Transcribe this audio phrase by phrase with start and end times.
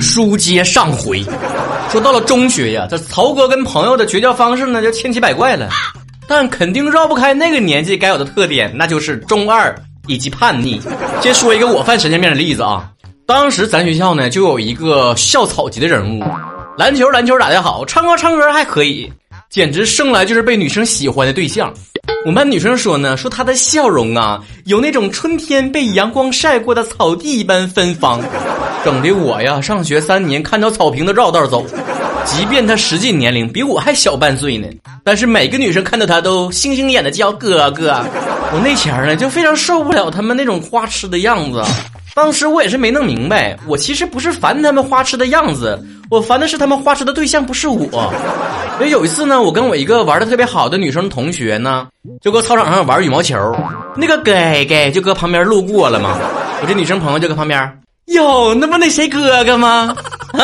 [0.00, 1.24] 书接上回，
[1.90, 5.68] 说到了中学呀，这曹哥跟朋友的绝交方式呢，就千奇百怪了，
[6.28, 9.74] 但肯定绕不开那个年纪该有的特点，那就是中二
[10.06, 10.80] 以及叛逆。
[11.20, 12.88] 先说一个我犯神经病的例子啊，
[13.26, 16.22] 当时咱学校呢就有一个校草级的人物，
[16.78, 19.10] 篮球篮球打得好，唱歌唱歌还可以，
[19.50, 21.74] 简直生来就是被女生喜欢的对象。
[22.24, 28.20] 我们班女生说呢，说她的笑容啊，有那种春天被阳光晒过的草地一般芬芳，
[28.84, 31.66] 整的我呀，上学三年看到草坪都绕道走。
[32.24, 34.66] 即便她实际年龄比我还小半岁呢，
[35.04, 38.02] 但是每个女生看到她都星星眼的叫哥哥。
[38.52, 41.62] 我那前儿呢，就非常受不了他们那种花痴的样子。
[42.14, 45.76] 当时我也是没弄明白，我其实不是烦他们花痴的样子，
[46.08, 48.12] 我烦的是他们花痴的对象不是我。
[48.78, 51.88] 因为有一次呢，我跟我一个玩的特别好的女生同学呢，
[52.20, 53.36] 就搁操场上玩羽毛球，
[53.96, 54.32] 那个哥
[54.68, 56.16] 哥就搁旁边路过了嘛，
[56.62, 59.94] 我这女生朋友就搁旁边，哟，那不那谁哥哥吗？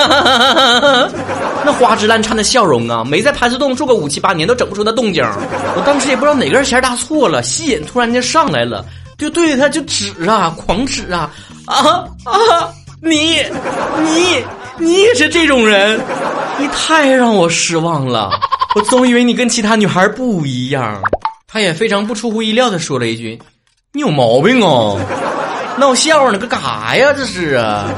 [1.63, 5.23] 那花枝乱颤的笑容啊，没在盘丝洞住个五七八年都整不出那动静。
[5.77, 8.85] 我当时也不知道哪根弦搭错了，吸引突然间上来了。
[9.19, 11.31] 就对着他就指啊，狂指啊，
[11.71, 12.73] 啊啊！
[13.01, 13.37] 你，
[14.03, 14.45] 你，
[14.79, 15.99] 你也是这种人，
[16.59, 18.31] 你太让我失望了。
[18.75, 21.01] 我总以为你跟其他女孩不一样。
[21.47, 23.41] 他也非常不出乎意料的说了一句
[23.93, 24.99] ：“你有毛病哦，
[25.79, 27.13] 闹笑呢，个干啥呀？
[27.13, 27.89] 这是啊，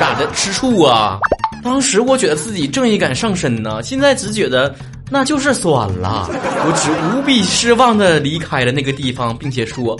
[0.00, 0.26] 咋的？
[0.34, 1.18] 吃醋啊？”
[1.64, 4.74] 当时我觉得自己正义感上升呢，现在只觉得
[5.10, 6.28] 那就是算了。
[6.30, 9.98] 我只无比失望的离开了那个地方，并且说。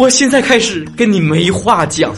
[0.00, 2.10] 我现在开始跟你没话讲，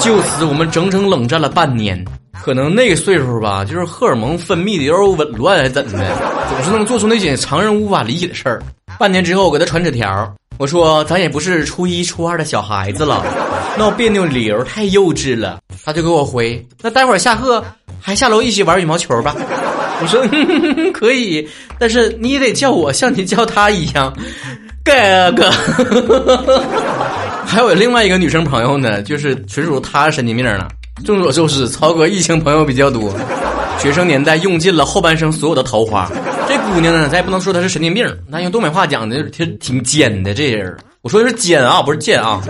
[0.00, 2.04] 就此我们整整冷战了半年。
[2.32, 6.16] 可能那个岁数吧，就是荷尔蒙分泌的有点紊乱，还怎的，
[6.50, 8.60] 总是能做出那些常人无法理解的事儿。
[8.98, 13.24] 半年之后，我给他传纸条，我说咱也不是初一初二的小孩子了，
[13.78, 15.60] 闹别扭理由太幼稚了。
[15.84, 17.64] 他就给我回，那待会儿下课
[18.00, 19.36] 还下楼一起玩羽毛球吧。
[20.02, 20.20] 我说
[20.90, 21.48] 可以，
[21.78, 24.12] 但是你也得叫我像你叫他一样，
[24.84, 24.92] 哥
[25.36, 25.48] 哥。
[27.48, 30.68] 还有另外一个女生朋友呢，就是纯属她神经病了。
[31.02, 33.10] 众所周知，曹哥异性朋友比较多，
[33.80, 36.10] 学生年代用尽了后半生所有的桃花。
[36.46, 40.76] 这姑娘呢，咱也不能说她是神经病，那用东北话讲的，挺挺尖的这人。
[41.00, 42.42] 我说的是尖啊，不是贱啊。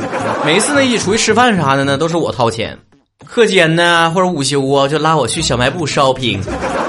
[0.45, 2.77] 每一次呢一起出去吃饭啥的呢，都是我掏钱。
[3.27, 6.39] 课间呢或者午休啊，就拉我去小卖部 shopping。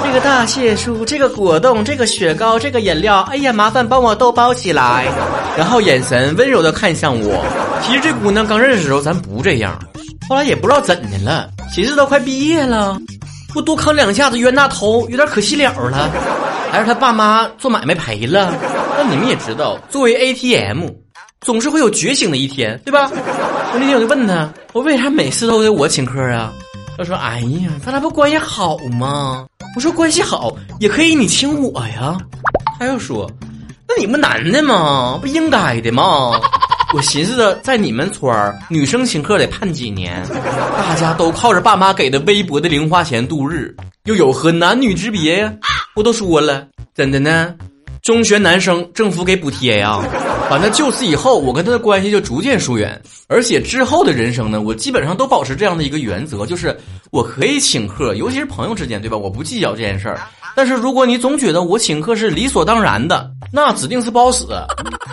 [0.04, 5.08] 这个大蟹酥，这个果冻，这个雪糕，这个饮料，哎呀，麻烦帮我都包起来。
[5.58, 7.44] 然后眼神温柔的看向我。
[7.82, 9.78] 其实这姑娘刚认识的时候咱不这样，
[10.30, 12.98] 后来也不知道怎的了，寻思都快毕业了，
[13.52, 16.12] 不多坑两下子冤大头有点可惜了了。
[16.72, 18.54] 还是他爸妈做买卖赔了。
[18.96, 20.88] 但你们也知道，作为 ATM，
[21.42, 23.10] 总是会有觉醒的一天，对吧？
[23.72, 26.52] 我那天我就问他，我为啥每次都得我请客啊？
[26.98, 32.18] 他说：“哎呀，咱俩不关系好吗？”我说关系好也可以你请我呀，
[32.80, 33.30] 他又说，
[33.88, 36.32] 那你们男的嘛不应该的吗？
[36.94, 40.26] 我寻思着在你们村儿女生请客得判几年，
[40.76, 43.74] 大家都靠着爸妈给的微薄的零花钱度日，
[44.06, 45.54] 又有何男女之别呀？
[45.96, 47.54] 我都说了，真的呢。
[48.02, 50.02] 中学男生政府给补贴呀，
[50.50, 53.00] 反正就此以后，我跟他的关系就逐渐疏远。
[53.28, 56.76] 而且之后的人生呢，我基本上都保持这样的一个原则，就是
[57.12, 59.16] 我可以请客，尤其是朋友之间，对吧？
[59.16, 60.20] 我不计较这件事儿。
[60.56, 64.46] 但是如果你总觉得我请客是理所当然的，那指定是不好使。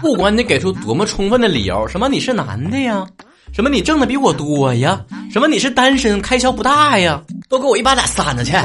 [0.00, 3.06] 不管你给出多么充分的理由，什么你是男的呀，
[3.52, 4.98] 什么你挣的比我多呀，
[5.30, 7.22] 什么你是单身开销不大呀。
[7.48, 8.56] 都给我一巴掌扇子去！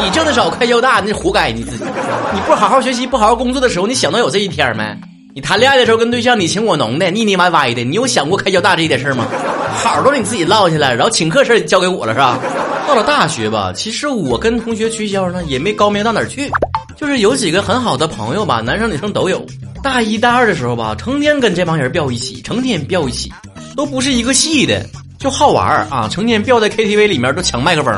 [0.00, 1.84] 你挣的少，开销大，那活该你自己。
[2.32, 4.96] 你不好好学习，不好好工作的时候，你想到有这一天没？
[5.38, 9.24] 你谈恋爱的时候跟对象你情我浓的，腻腻歪歪的，你有想过开销大这一点事儿吗？
[9.72, 12.40] 好都你自己落下了，然后请客事儿交给我了是吧？
[12.88, 16.50] 到了大学吧，其实我跟同学取消呢也没高明到哪儿去，
[16.96, 19.46] 就是有几个很好的朋友吧，男生女生都有。
[19.80, 23.32] 大一大二的时候吧，成天跟这帮人飙一起，成天飙一起，
[23.76, 24.84] 都不是一个系的。
[25.20, 27.94] 就好玩啊，成天飙在 KTV 里面都抢麦克风。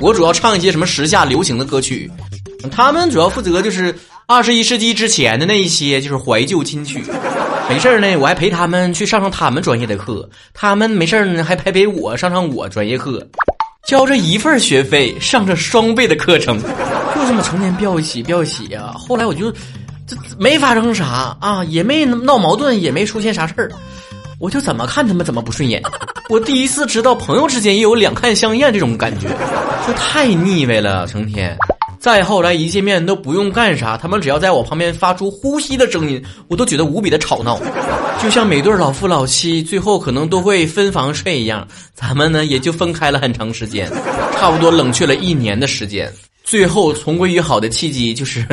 [0.00, 2.10] 我主要唱一些什么时下流行的歌曲，
[2.68, 3.96] 他们主要负责就是
[4.30, 7.02] 二十一世纪之前的那一些就是怀旧金曲。
[7.68, 13.26] 没事呢，我还陪他们去上上他们专业的课，他们没事呢还陪陪我上上我专业课，
[13.88, 18.94] 交着一份学费上着双倍的课程，就这么成天吊一起吊一起呀。
[18.96, 19.50] 后来我就
[20.06, 23.72] 这没发生啥啊，也没闹矛盾，也没出现啥事儿。
[24.38, 25.82] 我就怎么看他们怎么不顺眼，
[26.28, 29.26] 我第一次知道朋友之间也有两看相厌这种感觉，
[29.84, 31.58] 就太腻歪了，成天。
[32.00, 37.60] 再后来一见面都不用干啥，他们只要在我旁边发出呼吸的声音，我都觉得无比的吵闹，
[38.22, 41.68] 就像每对老夫老妻最后可能都会分房睡一样。
[41.94, 43.86] 咱们呢也就分开了很长时间，
[44.38, 46.10] 差不多冷却了一年的时间。
[46.42, 48.46] 最后重归于好的契机就是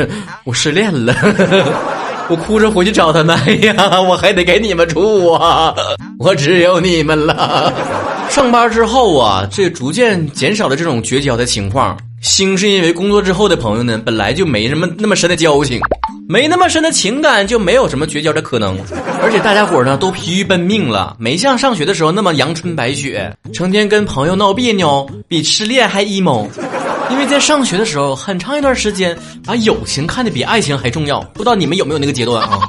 [0.43, 1.15] 我失恋了，
[2.29, 5.73] 我哭着回去找他们，哎呀，我还得给你们住啊，
[6.19, 7.73] 我只有你们了。
[8.29, 11.97] 上班之后啊，这逐渐减少了这种绝交的情况。
[12.21, 15.79] 星是因为工作之后的朋友呢，本来就没什么那么深的交情，
[16.27, 18.77] 没那么深的情感，就没有什么绝交的可能。
[19.21, 26.47] 而且大家伙呢都疲于奔命了，没像上学的时候那么阳春白雪，成天跟朋友闹别扭，比失恋还 emo。
[27.09, 31.21] 因为在上学的时候，很长一段时间把友情看得比爱情还重要。
[31.33, 32.59] 不知道你们有没有那个阶段啊？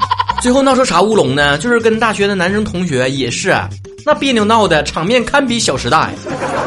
[0.41, 1.59] 最后闹出啥乌龙呢？
[1.59, 3.53] 就是跟大学的男生同学也是，
[4.07, 6.15] 那别扭闹的场面堪比《小时代》，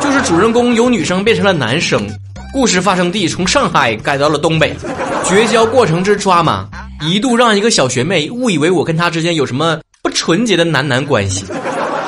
[0.03, 2.05] 就是主人公由女生变成了男生，
[2.53, 4.75] 故事发生地从上海改到了东北，
[5.23, 6.67] 绝交过程之抓马，
[7.01, 11.45] 一度让一个小学妹误以为我跟她之间有什么不纯洁的男男关系。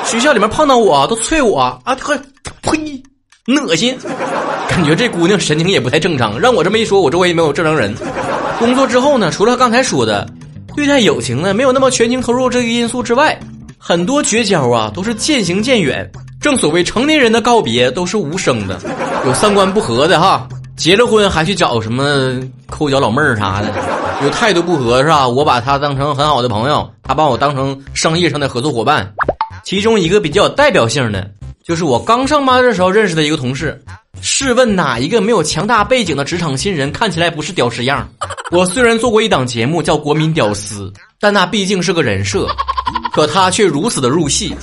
[0.04, 2.20] 学校里面碰到我都啐我啊，呵，
[2.60, 3.02] 呸，
[3.66, 3.96] 恶心。
[4.68, 7.94] 感觉这姑娘神经也不太正常，让我这么一说，我周围也没有正常人。
[8.58, 10.28] 工作之后呢，除了刚才说的
[10.76, 13.38] 对待友情呢没有那么全情投入这个因素之外，
[13.78, 16.10] 很多绝交啊都是渐行渐远。
[16.40, 18.78] 正所谓成年人的告别都是无声的，
[19.26, 22.38] 有三观不合的哈，结了婚还去找什么
[22.68, 23.68] 抠脚老妹儿啥的；
[24.22, 25.26] 有态度不合是吧？
[25.26, 29.10] 我把他当成很好的朋友，他把我当成商业上的合作伙伴。
[29.64, 31.30] 其中一个比较有代表性的，
[31.64, 33.82] 就是我刚上班的时候认识的一个同事。
[34.20, 38.06] 试问哪一个没有强大背景的职场新人看起来不是屌丝样？
[38.52, 42.46] 我虽然做过一档节目叫《国民屌丝》，但那毕竟是个人设，
[43.12, 44.54] 可他却如此的入戏。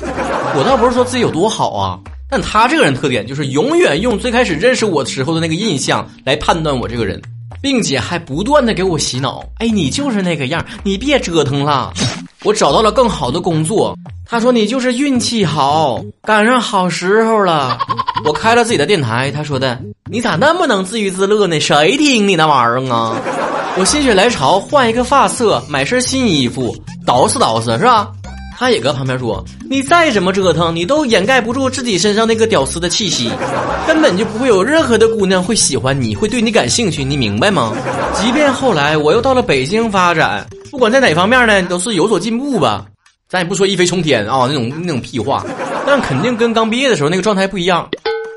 [0.56, 2.00] 我倒不是说自己有多好啊，
[2.32, 7.22] 但他这个人特点就是永远用最开始认识我的时候的那个印象来判断我这个人，
[7.62, 9.44] 并且还不断的给我洗脑。
[9.58, 11.94] 哎，你就是那个样，你别折腾了。
[12.46, 13.94] 我找到了更好的工作。
[14.26, 17.78] 他说你就是运气好，赶上好时候了。
[18.24, 19.78] 我开了自己的电台，他说的，
[20.10, 21.60] 你咋那么能自娱自乐呢？
[21.60, 23.14] 谁听你那玩意儿啊？
[23.78, 26.74] 我心血来潮换一个发色，买身新衣服，
[27.06, 28.10] 捯饬捯饬是吧？
[28.62, 33.32] 他也搁旁边说，你再怎么折腾，你都掩盖不住自己身上那个屌丝的气息，
[33.88, 37.74] 根本就不会有任何的姑娘会喜欢你，会对你感兴趣，你明白吗？
[38.14, 42.86] 即便后来我又到了北京发展，不管在哪方面呢，都是有所进步吧。
[43.28, 45.44] 咱也不说一飞冲天啊，那种那种屁话，
[45.88, 47.90] 但肯定跟刚毕业的时候那个状态不一样。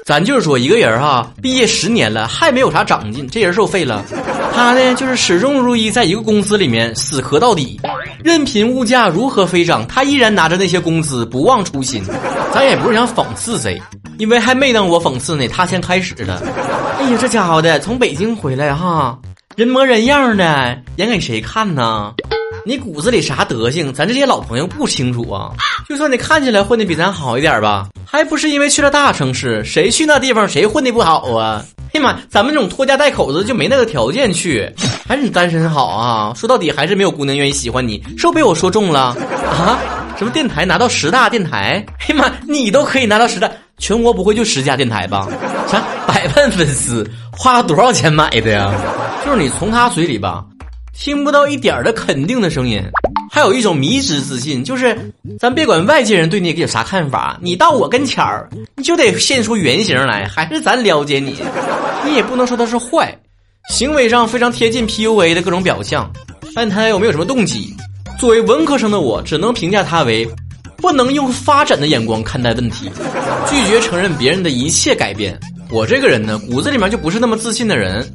[0.05, 4.05] 咱就是说，一个人哈，毕业十年了还没有啥长进，这人受废了。
[4.55, 7.81] 他呢，就是始终如一，在一个公司里面死磕到底，
[8.23, 12.05] 任凭物价如何飞涨，他依然拿着那些工资不忘初心。
[12.53, 13.81] 咱也不是想讽刺谁，
[14.19, 16.43] 因为还没等我讽刺呢，他先开始了。
[16.99, 19.19] 哎呀，这家伙的从北京回来哈，
[19.57, 22.13] 人模人样的，演给谁看呢？
[22.67, 25.51] 你骨子里啥德行，咱这些老朋友不清楚啊。
[25.87, 29.63] 就算你看起来混的比咱好一点吧，还不是因为去了大城市？
[29.63, 31.63] 谁去那地方谁混的不好啊？
[31.93, 34.67] 哎妈，咱们这种拖家带口子就没那个条件去，
[35.07, 36.33] 还是你单身好啊？
[36.35, 39.15] 说到底还是没有姑娘愿意喜欢你，是不是被我说中了
[39.47, 39.79] 啊？
[40.17, 41.85] 什么电台拿到十大电台？
[42.09, 45.29] 哎妈，你都可以拿到十大，全国不会就十家电台吧？
[45.71, 48.73] 啥百万粉丝，花了多少钱买的呀？
[49.23, 50.43] 就是你从他嘴里吧。
[50.97, 52.81] 听不到一点的肯定的声音，
[53.31, 54.97] 还有一种迷之自信，就是
[55.39, 61.35] 咱别管外界人对你有啥看法，你到我跟前儿，你就得现出原形来，还是咱了解你，
[62.07, 63.15] 你也不能说他是坏，
[63.69, 66.11] 行为上非常贴近 PUA 的各种表象，
[66.55, 67.75] 但他有没有什么动机？
[68.19, 70.27] 作为文科生的我，只能评价他为
[70.77, 72.89] 不能用发展的眼光看待问题，
[73.51, 75.39] 拒绝承认别人的一切改变。
[75.71, 78.09] 我这个人呢，骨子里面就不是那么自信的人。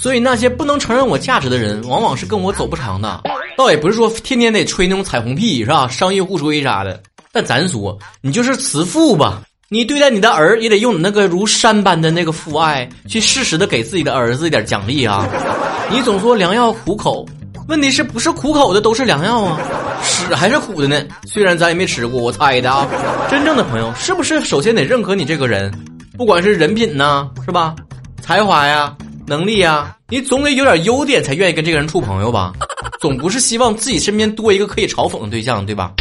[0.00, 3.20] 所以那些不能承认我价值的人，往往是跟我走不长的。
[3.54, 5.86] 倒也不是说天天得吹那种彩虹屁，是吧？
[5.88, 6.98] 商业互吹啥的。
[7.30, 15.28] 但咱说，你就是慈父吧，你对待你的儿也得用你那个如山般的那个父爱，去适时的给自己的儿子一点奖励啊。
[15.90, 17.26] 你总说良药苦口，
[17.68, 19.60] 问题是不是苦口的都是良药啊？
[20.02, 20.98] 屎还是苦的呢？
[21.26, 22.88] 虽然咱也没吃过，我猜的啊。
[23.30, 25.70] 真正的朋友是不是首先得认可你这个人，
[26.16, 27.76] 不管是人品呢，是吧？
[28.22, 28.96] 才华呀。
[29.30, 32.52] 能力呀，你总得有点优点才愿意跟这个人处朋友吧？
[33.00, 35.92] 总不是希望自己身边多一个可以嘲讽的对象，对吧？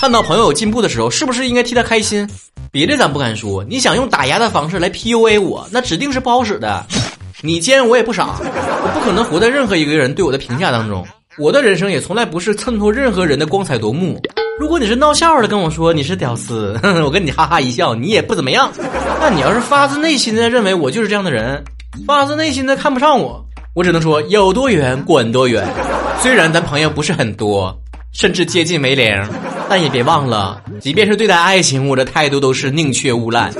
[0.00, 2.30] 看到朋友有进步的时候，是不是应该替他开心？
[2.70, 6.86] 别的咱不敢说，你想用打压的方式来 PUA 我，那指定是不好使的。
[7.42, 11.04] 你既然我也不傻，我不可能活在任何一个人对我的评价当中。
[11.36, 14.22] 我的人生也从来不是衬托任何人的光彩夺目。
[14.60, 18.72] 如果你是闹笑话的跟我说你是屌丝， 我跟你哈哈一笑，你也不怎么样。
[19.20, 21.64] 那你要是发自内心的认为我就是这样的人。
[22.06, 25.66] 发自内心的看不上我，我只能说有多远滚多远。
[26.20, 27.76] 虽然咱朋友不是很多，
[28.12, 29.06] 甚至接近为零，
[29.68, 33.52] 但也别忘了，即便是对待爱情，我的态度都是宁缺毋滥。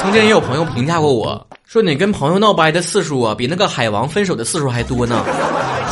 [0.00, 5.24] 曾经也有朋友评价过我说：“你跟朋友闹掰的次数啊，比那个海王分手的次数还多呢，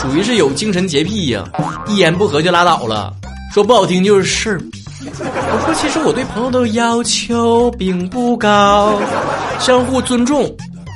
[0.03, 1.45] 属于是有精神洁癖呀，
[1.87, 3.13] 一言不合就拉倒了。”
[3.55, 4.61] 说不好听就是事儿。
[5.03, 9.01] 我说，其实我对朋友的要求并不高，
[9.59, 10.45] 相互尊重，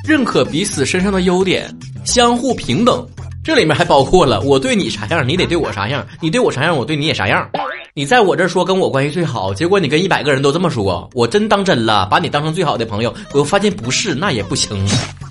[0.07, 3.07] 认可彼此身上的优点，相互平等。
[3.43, 7.49] 这里面还包括了我对你啥样，你得对我啥样；你对我啥样，我对你也啥样。
[7.95, 14.87] 你在我这说跟我关系最好，结果你跟一百个人都这么说，我真当真了，把你当成最好的朋友，我又发现不是，那也不行。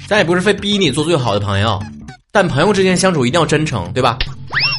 [0.08, 1.80] 咱也不是非逼你做最好的朋友，
[2.32, 4.18] 但朋友之间相处一定要真诚，对吧？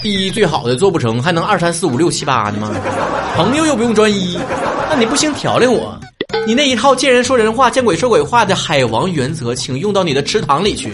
[0.02, 2.70] 第一最好的做不成，还能二三四五六七八的吗？
[3.36, 4.38] 朋友又不用专一，
[4.90, 5.96] 那你不行调令我。
[6.46, 10.92] 你那一套见人说人话，见鬼说鬼话的海王原则，请用到你的池塘里去。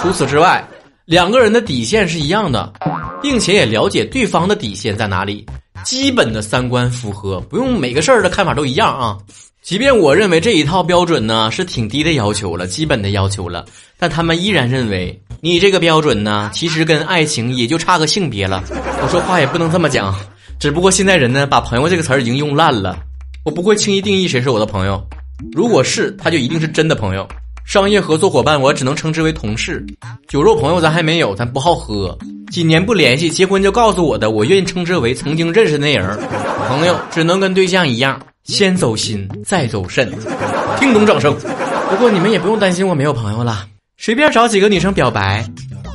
[0.00, 0.66] 除此之外。
[1.04, 2.72] 两个人的底线是一样的，
[3.20, 5.44] 并且也了解对方的底线在哪里，
[5.84, 9.18] 基本的三观符合，不用每个事儿的看法都一样啊。
[9.62, 13.64] 即便我认为这一套标准呢是挺低的要求了，基本的要求了，
[13.98, 18.62] 但他们依然认为你这个标准呢，其实跟爱情也就差个性别了。
[19.02, 20.14] 我说话也不能这么讲，
[20.60, 22.96] 只不过现在人呢把朋友这个词儿已经用烂了，
[23.44, 25.04] 我不会轻易定义谁是我的朋友，
[25.52, 27.26] 如果是他就一定是真的朋友。
[27.64, 29.80] 商业合作伙伴，我只能称之为同事；
[30.28, 32.16] 酒肉朋友，咱还没有，咱不好喝。
[32.52, 36.18] 几年不联系，结婚就告诉我的，我愿意称之为曾经认识那人。
[36.68, 40.08] 朋友只能跟对象一样，先走心，再走肾。
[40.78, 41.36] 听懂掌声。
[41.90, 43.66] 不过你们也不用担心我没有朋友了，
[43.98, 45.44] 随便找几个女生表白，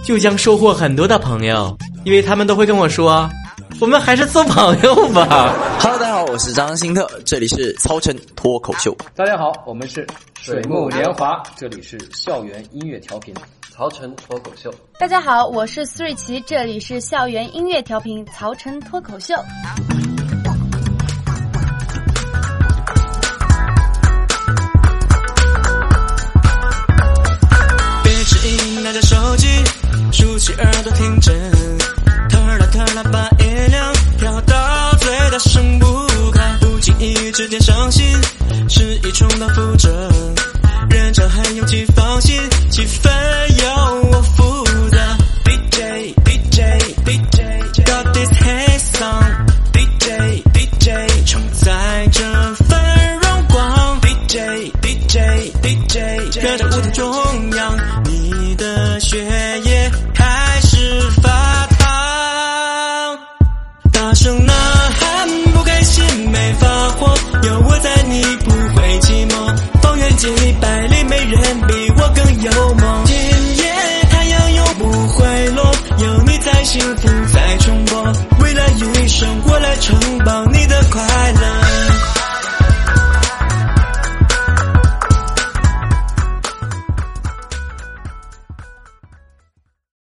[0.03, 3.29] 就将收获很多的朋友，因为他们都会跟我说。
[3.79, 5.53] 我们还是做朋友吧。
[5.79, 8.95] Hello，大家好，我是张新特，这里是曹晨脱口秀。
[9.15, 10.05] 大家好，我们是
[10.41, 13.35] 水木年华，这里是校园音乐调频
[13.71, 14.73] 曹晨脱口秀。
[14.97, 19.35] 大家好，我是苏瑞奇，这里是校园音乐调频曹晨脱口秀。
[37.37, 38.03] 之间伤心
[38.67, 40.16] 是一重蹈覆辙。